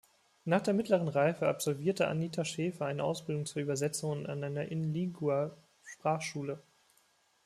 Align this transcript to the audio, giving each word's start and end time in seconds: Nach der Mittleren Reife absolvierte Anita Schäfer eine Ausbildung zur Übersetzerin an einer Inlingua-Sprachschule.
Nach 0.45 0.61
der 0.63 0.73
Mittleren 0.73 1.07
Reife 1.09 1.47
absolvierte 1.47 2.07
Anita 2.07 2.43
Schäfer 2.43 2.87
eine 2.87 3.03
Ausbildung 3.03 3.45
zur 3.45 3.61
Übersetzerin 3.61 4.25
an 4.25 4.43
einer 4.43 4.65
Inlingua-Sprachschule. 4.71 6.59